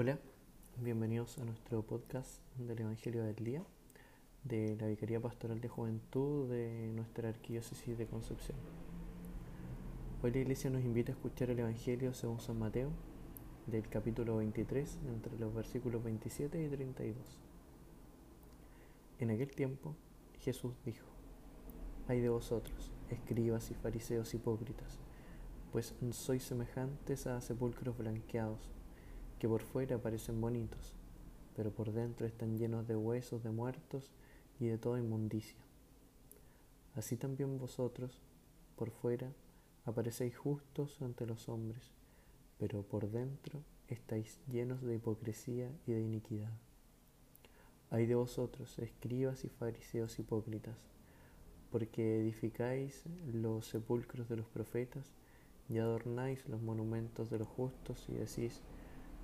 Hola, 0.00 0.16
bienvenidos 0.76 1.38
a 1.38 1.44
nuestro 1.44 1.82
podcast 1.82 2.40
del 2.56 2.78
Evangelio 2.78 3.24
del 3.24 3.34
Día 3.34 3.64
de 4.44 4.76
la 4.76 4.86
Vicaría 4.86 5.18
Pastoral 5.18 5.60
de 5.60 5.66
Juventud 5.66 6.48
de 6.48 6.92
nuestra 6.94 7.30
Arquidiócesis 7.30 7.98
de 7.98 8.06
Concepción. 8.06 8.56
Hoy 10.22 10.30
la 10.30 10.38
Iglesia 10.38 10.70
nos 10.70 10.84
invita 10.84 11.10
a 11.10 11.16
escuchar 11.16 11.50
el 11.50 11.58
Evangelio 11.58 12.14
según 12.14 12.38
San 12.38 12.60
Mateo 12.60 12.90
del 13.66 13.88
capítulo 13.88 14.36
23 14.36 15.00
entre 15.08 15.36
los 15.36 15.52
versículos 15.52 16.04
27 16.04 16.64
y 16.64 16.68
32. 16.68 17.40
En 19.18 19.32
aquel 19.32 19.50
tiempo 19.50 19.96
Jesús 20.38 20.74
dijo, 20.84 21.08
Ay 22.06 22.20
de 22.20 22.28
vosotros, 22.28 22.92
escribas 23.10 23.68
y 23.72 23.74
fariseos 23.74 24.32
hipócritas, 24.32 25.00
pues 25.72 25.92
sois 26.12 26.44
semejantes 26.44 27.26
a 27.26 27.40
sepulcros 27.40 27.98
blanqueados 27.98 28.77
que 29.38 29.48
por 29.48 29.62
fuera 29.62 29.98
parecen 29.98 30.40
bonitos, 30.40 30.94
pero 31.56 31.70
por 31.70 31.92
dentro 31.92 32.26
están 32.26 32.58
llenos 32.58 32.86
de 32.86 32.96
huesos 32.96 33.42
de 33.42 33.50
muertos 33.50 34.10
y 34.60 34.66
de 34.66 34.78
toda 34.78 34.98
inmundicia. 34.98 35.58
Así 36.94 37.16
también 37.16 37.58
vosotros, 37.58 38.20
por 38.76 38.90
fuera, 38.90 39.32
aparecéis 39.84 40.36
justos 40.36 41.00
ante 41.00 41.26
los 41.26 41.48
hombres, 41.48 41.92
pero 42.58 42.82
por 42.82 43.10
dentro 43.10 43.62
estáis 43.88 44.38
llenos 44.50 44.82
de 44.82 44.96
hipocresía 44.96 45.70
y 45.86 45.92
de 45.92 46.00
iniquidad. 46.00 46.52
Hay 47.90 48.06
de 48.06 48.14
vosotros, 48.14 48.78
escribas 48.78 49.44
y 49.44 49.48
fariseos 49.48 50.18
hipócritas, 50.18 50.76
porque 51.70 52.20
edificáis 52.20 53.04
los 53.32 53.66
sepulcros 53.66 54.28
de 54.28 54.36
los 54.36 54.46
profetas 54.46 55.06
y 55.68 55.78
adornáis 55.78 56.48
los 56.48 56.60
monumentos 56.60 57.30
de 57.30 57.38
los 57.38 57.48
justos 57.48 58.04
y 58.08 58.14
decís, 58.14 58.60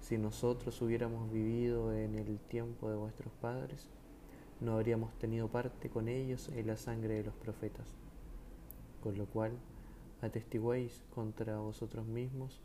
si 0.04 0.18
nosotros 0.18 0.82
hubiéramos 0.82 1.32
vivido 1.32 1.90
en 1.94 2.14
el 2.14 2.38
tiempo 2.38 2.90
de 2.90 2.96
vuestros 2.96 3.32
padres, 3.40 3.88
no 4.60 4.74
habríamos 4.74 5.14
tenido 5.18 5.48
parte 5.48 5.88
con 5.88 6.08
ellos 6.08 6.50
en 6.54 6.66
la 6.66 6.76
sangre 6.76 7.14
de 7.14 7.24
los 7.24 7.34
profetas. 7.36 7.86
Con 9.02 9.16
lo 9.16 9.24
cual, 9.24 9.52
atestiguéis 10.20 11.02
contra 11.14 11.56
vosotros 11.56 12.04
mismos 12.04 12.60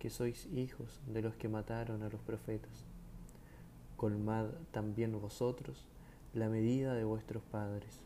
que 0.00 0.10
sois 0.10 0.46
hijos 0.46 1.00
de 1.06 1.22
los 1.22 1.36
que 1.36 1.48
mataron 1.48 2.02
a 2.02 2.08
los 2.08 2.20
profetas. 2.20 2.84
Colmad 3.96 4.46
también 4.72 5.12
vosotros 5.20 5.86
la 6.34 6.48
medida 6.48 6.94
de 6.94 7.04
vuestros 7.04 7.44
padres. 7.44 8.00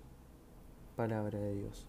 Palabra 0.97 1.39
de 1.39 1.55
Dios. 1.55 1.87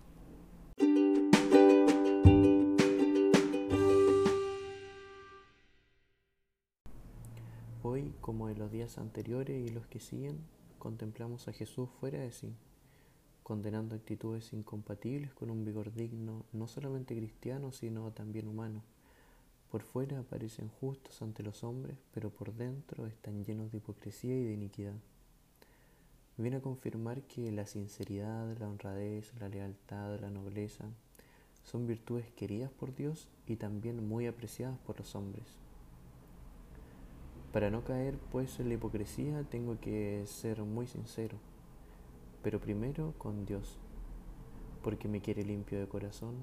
Hoy, 7.98 8.14
como 8.22 8.48
en 8.48 8.60
los 8.60 8.72
días 8.72 9.00
anteriores 9.00 9.68
y 9.68 9.74
los 9.74 9.88
que 9.88 10.00
siguen, 10.00 10.38
contemplamos 10.78 11.48
a 11.48 11.52
Jesús 11.52 11.90
fuera 12.00 12.20
de 12.20 12.32
sí, 12.32 12.54
condenando 13.42 13.96
actitudes 13.96 14.54
incompatibles 14.54 15.34
con 15.34 15.50
un 15.50 15.66
vigor 15.66 15.92
digno 15.92 16.46
no 16.54 16.68
solamente 16.68 17.16
cristiano, 17.18 17.72
sino 17.72 18.12
también 18.12 18.48
humano. 18.48 18.84
Por 19.72 19.82
fuera 19.82 20.22
parecen 20.22 20.70
justos 20.80 21.24
ante 21.24 21.42
los 21.42 21.64
hombres, 21.64 21.98
pero 22.14 22.30
por 22.30 22.54
dentro 22.54 23.08
están 23.08 23.44
llenos 23.44 23.72
de 23.72 23.80
hipocresía 23.80 24.36
y 24.36 24.44
de 24.44 24.54
iniquidad. 24.54 24.94
Viene 26.38 26.58
a 26.58 26.62
confirmar 26.62 27.24
que 27.24 27.52
la 27.52 27.66
sinceridad, 27.66 28.56
la 28.60 28.70
honradez, 28.70 29.34
la 29.40 29.50
lealtad, 29.50 30.20
la 30.20 30.30
nobleza 30.30 30.86
son 31.64 31.88
virtudes 31.88 32.32
queridas 32.34 32.70
por 32.70 32.94
Dios 32.94 33.28
y 33.48 33.56
también 33.56 34.08
muy 34.08 34.28
apreciadas 34.28 34.78
por 34.86 35.00
los 35.00 35.16
hombres. 35.16 35.67
Para 37.52 37.70
no 37.70 37.84
caer 37.84 38.18
pues 38.32 38.60
en 38.60 38.68
la 38.68 38.76
hipocresía 38.76 39.44
tengo 39.44 39.80
que 39.80 40.24
ser 40.28 40.64
muy 40.64 40.86
sincero, 40.86 41.38
pero 42.44 42.60
primero 42.60 43.14
con 43.18 43.46
Dios, 43.46 43.80
porque 44.84 45.08
me 45.08 45.22
quiere 45.22 45.44
limpio 45.44 45.80
de 45.80 45.88
corazón 45.88 46.36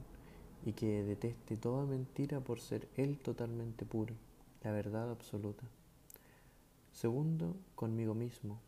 y 0.65 0.73
que 0.73 1.03
deteste 1.03 1.56
toda 1.56 1.84
mentira 1.84 2.41
por 2.41 2.59
ser 2.59 2.89
Él 2.97 3.19
totalmente 3.19 3.84
puro, 3.84 4.15
la 4.62 4.73
verdad 4.73 5.11
absoluta. 5.11 5.65
Segundo, 6.91 7.55
conmigo 7.75 8.15
mismo, 8.15 8.61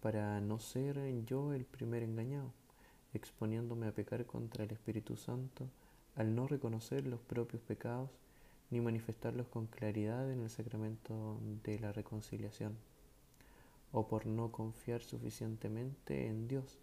para 0.00 0.40
no 0.40 0.58
ser 0.58 0.98
yo 1.24 1.52
el 1.52 1.64
primer 1.64 2.02
engañado, 2.02 2.52
exponiéndome 3.14 3.86
a 3.86 3.92
pecar 3.92 4.26
contra 4.26 4.64
el 4.64 4.72
Espíritu 4.72 5.16
Santo 5.16 5.68
al 6.16 6.34
no 6.34 6.48
reconocer 6.48 7.06
los 7.06 7.20
propios 7.20 7.62
pecados 7.62 8.10
ni 8.70 8.80
manifestarlos 8.80 9.48
con 9.48 9.66
claridad 9.66 10.30
en 10.32 10.40
el 10.40 10.50
sacramento 10.50 11.38
de 11.64 11.78
la 11.78 11.92
reconciliación, 11.92 12.76
o 13.92 14.06
por 14.06 14.26
no 14.26 14.52
confiar 14.52 15.02
suficientemente 15.02 16.26
en 16.26 16.46
Dios, 16.46 16.78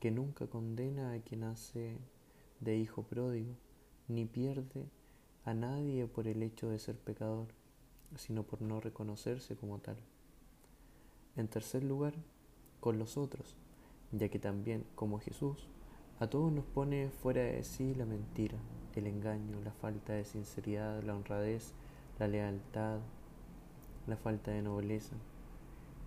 que 0.00 0.10
nunca 0.10 0.46
condena 0.46 1.12
a 1.12 1.20
quien 1.20 1.44
hace 1.44 1.96
de 2.60 2.76
hijo 2.76 3.02
pródigo, 3.02 3.54
ni 4.08 4.24
pierde 4.24 4.86
a 5.44 5.54
nadie 5.54 6.06
por 6.06 6.28
el 6.28 6.42
hecho 6.42 6.68
de 6.68 6.78
ser 6.78 6.96
pecador, 6.96 7.48
sino 8.16 8.44
por 8.44 8.62
no 8.62 8.80
reconocerse 8.80 9.56
como 9.56 9.78
tal. 9.78 9.96
En 11.36 11.48
tercer 11.48 11.82
lugar, 11.82 12.14
con 12.80 12.98
los 12.98 13.16
otros, 13.16 13.56
ya 14.12 14.28
que 14.28 14.38
también, 14.38 14.84
como 14.94 15.18
Jesús, 15.18 15.68
a 16.22 16.30
todos 16.30 16.52
nos 16.52 16.64
pone 16.64 17.10
fuera 17.10 17.42
de 17.42 17.64
sí 17.64 17.96
la 17.96 18.06
mentira, 18.06 18.56
el 18.94 19.08
engaño, 19.08 19.60
la 19.64 19.72
falta 19.72 20.12
de 20.12 20.24
sinceridad, 20.24 21.02
la 21.02 21.16
honradez, 21.16 21.74
la 22.20 22.28
lealtad, 22.28 23.00
la 24.06 24.16
falta 24.16 24.52
de 24.52 24.62
nobleza. 24.62 25.16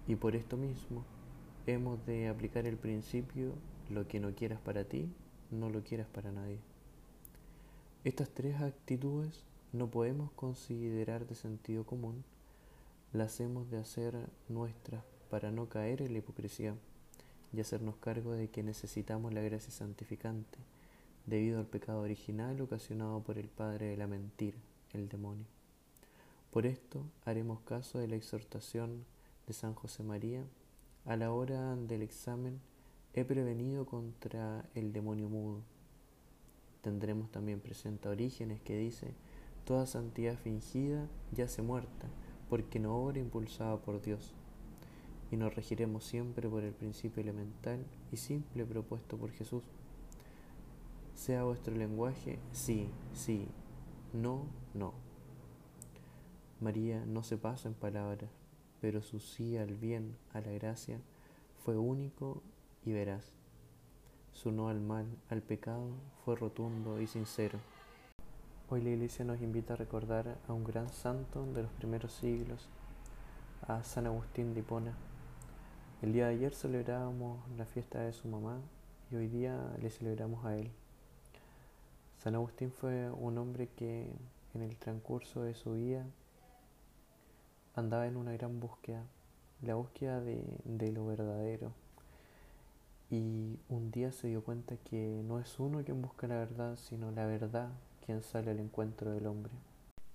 Y 0.07 0.15
por 0.15 0.37
esto 0.37 0.55
mismo 0.55 1.03
hemos 1.67 2.05
de 2.05 2.29
aplicar 2.29 2.65
el 2.65 2.77
principio 2.77 3.55
lo 3.89 4.07
que 4.07 4.21
no 4.21 4.33
quieras 4.33 4.61
para 4.61 4.85
ti, 4.85 5.11
no 5.51 5.69
lo 5.69 5.83
quieras 5.83 6.07
para 6.07 6.31
nadie. 6.31 6.59
Estas 8.05 8.29
tres 8.29 8.61
actitudes 8.61 9.43
no 9.73 9.91
podemos 9.91 10.31
considerar 10.31 11.27
de 11.27 11.35
sentido 11.35 11.85
común, 11.85 12.23
las 13.11 13.41
hemos 13.41 13.69
de 13.69 13.79
hacer 13.79 14.15
nuestras 14.47 15.03
para 15.29 15.51
no 15.51 15.67
caer 15.67 16.01
en 16.01 16.13
la 16.13 16.19
hipocresía 16.19 16.73
y 17.55 17.61
hacernos 17.61 17.95
cargo 17.97 18.33
de 18.33 18.49
que 18.49 18.63
necesitamos 18.63 19.33
la 19.33 19.41
gracia 19.41 19.71
santificante 19.71 20.57
debido 21.25 21.59
al 21.59 21.66
pecado 21.66 22.01
original 22.01 22.59
ocasionado 22.61 23.21
por 23.23 23.38
el 23.38 23.47
padre 23.47 23.88
de 23.88 23.97
la 23.97 24.07
mentira, 24.07 24.57
el 24.93 25.09
demonio. 25.09 25.45
Por 26.51 26.66
esto 26.66 27.03
haremos 27.25 27.61
caso 27.61 27.99
de 27.99 28.07
la 28.07 28.16
exhortación 28.16 29.05
de 29.47 29.53
San 29.53 29.73
José 29.73 30.03
María 30.03 30.43
a 31.05 31.16
la 31.16 31.31
hora 31.31 31.75
del 31.75 32.01
examen 32.01 32.59
he 33.13 33.23
prevenido 33.23 33.85
contra 33.85 34.66
el 34.75 34.91
demonio 34.91 35.29
mudo. 35.29 35.61
Tendremos 36.81 37.31
también 37.31 37.59
presente 37.59 38.07
a 38.07 38.11
Orígenes 38.11 38.61
que 38.61 38.77
dice 38.77 39.13
toda 39.66 39.85
santidad 39.85 40.37
fingida 40.37 41.07
yace 41.31 41.61
muerta 41.61 42.07
porque 42.49 42.79
no 42.79 42.95
obra 42.95 43.19
impulsada 43.19 43.77
por 43.77 44.01
Dios 44.01 44.33
y 45.31 45.37
nos 45.37 45.55
regiremos 45.55 46.03
siempre 46.03 46.49
por 46.49 46.63
el 46.63 46.73
principio 46.73 47.21
elemental 47.21 47.85
y 48.11 48.17
simple 48.17 48.65
propuesto 48.65 49.17
por 49.17 49.31
Jesús 49.31 49.63
sea 51.15 51.43
vuestro 51.43 51.73
lenguaje 51.75 52.39
sí, 52.51 52.89
sí, 53.13 53.47
no, 54.13 54.45
no. 54.73 54.93
María 56.59 57.03
no 57.05 57.23
se 57.23 57.37
pasa 57.37 57.67
en 57.67 57.73
palabras, 57.73 58.29
pero 58.81 59.01
su 59.01 59.19
sí 59.19 59.57
al 59.57 59.75
bien, 59.75 60.17
a 60.33 60.41
la 60.41 60.51
gracia, 60.51 60.99
fue 61.63 61.77
único 61.77 62.43
y 62.85 62.91
veraz. 62.91 63.31
Su 64.33 64.51
no 64.51 64.67
al 64.67 64.81
mal, 64.81 65.05
al 65.29 65.41
pecado, 65.41 65.87
fue 66.23 66.35
rotundo 66.35 66.99
y 67.01 67.07
sincero. 67.07 67.59
Hoy 68.69 68.81
la 68.81 68.89
Iglesia 68.89 69.23
nos 69.23 69.41
invita 69.41 69.73
a 69.73 69.78
recordar 69.78 70.37
a 70.47 70.53
un 70.53 70.63
gran 70.63 70.89
santo 70.89 71.45
de 71.53 71.63
los 71.63 71.71
primeros 71.71 72.11
siglos, 72.13 72.67
a 73.67 73.83
San 73.83 74.05
Agustín 74.05 74.53
de 74.53 74.59
Hipona. 74.59 74.93
El 76.01 76.11
día 76.11 76.27
de 76.27 76.35
ayer 76.35 76.53
celebrábamos 76.53 77.39
la 77.57 77.65
fiesta 77.65 78.01
de 78.01 78.11
su 78.11 78.27
mamá 78.27 78.59
y 79.09 79.15
hoy 79.15 79.27
día 79.27 79.73
le 79.81 79.89
celebramos 79.89 80.45
a 80.45 80.57
él. 80.57 80.69
San 82.17 82.35
Agustín 82.35 82.69
fue 82.69 83.09
un 83.11 83.37
hombre 83.37 83.69
que 83.77 84.11
en 84.53 84.61
el 84.61 84.75
transcurso 84.75 85.43
de 85.43 85.53
su 85.53 85.73
vida 85.73 86.05
andaba 87.75 88.07
en 88.07 88.17
una 88.17 88.33
gran 88.33 88.59
búsqueda, 88.59 89.03
la 89.61 89.75
búsqueda 89.75 90.19
de, 90.19 90.91
lo 90.91 91.05
verdadero. 91.05 91.71
Y 93.09 93.57
un 93.69 93.89
día 93.91 94.11
se 94.11 94.27
dio 94.27 94.43
cuenta 94.43 94.75
que 94.75 95.23
no 95.25 95.39
es 95.39 95.59
uno 95.59 95.81
quien 95.83 96.01
busca 96.01 96.27
la 96.27 96.35
verdad, 96.35 96.75
sino 96.75 97.09
la 97.11 97.25
verdad 97.25 97.69
quien 98.05 98.21
sale 98.21 98.51
al 98.51 98.59
encuentro 98.59 99.11
del 99.11 99.27
hombre. 99.27 99.53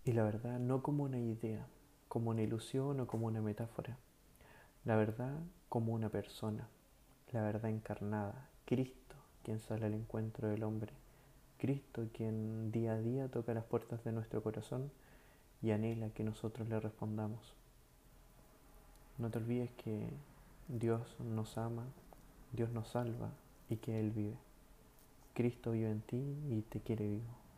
Y 0.05 0.13
la 0.13 0.25
verdad 0.25 0.59
no 0.59 0.83
como 0.83 1.05
una 1.05 1.19
idea, 1.19 1.67
como 2.09 2.31
una 2.31 2.43
ilusión 2.43 3.01
o 3.01 3.07
como 3.07 3.29
una 3.29 3.41
metáfora. 3.41 3.97
La 4.85 4.97
verdad 4.97 5.39
como 5.71 5.95
una 5.95 6.09
persona, 6.09 6.69
la 7.33 7.43
verdad 7.43 7.71
encarnada, 7.71 8.49
Cristo 8.67 9.01
quien 9.45 9.61
sale 9.61 9.87
al 9.87 9.95
encuentro 9.95 10.49
del 10.49 10.65
hombre. 10.65 10.93
Cristo 11.59 12.09
quien 12.13 12.73
día 12.73 12.95
a 12.95 12.99
día 12.99 13.29
toca 13.29 13.55
las 13.55 13.65
puertas 13.65 14.03
de 14.05 14.13
nuestro 14.13 14.43
corazón 14.43 14.91
y 15.63 15.71
anhela 15.71 16.11
que 16.11 16.25
nosotros 16.25 16.69
le 16.69 16.81
respondamos. 16.81 17.55
No 19.19 19.31
te 19.31 19.39
olvides 19.39 19.71
que 19.73 20.09
Dios 20.69 21.03
nos 21.21 21.57
ama, 21.57 21.85
Dios 22.53 22.71
nos 22.71 22.89
salva 22.89 23.31
y 23.69 23.77
que 23.77 24.01
Él 24.01 24.11
vive. 24.11 24.37
Cristo 25.35 25.71
vive 25.71 25.91
en 25.91 26.01
ti 26.01 26.37
y 26.51 26.63
te 26.63 26.81
quiere 26.81 27.07
vivo. 27.07 27.50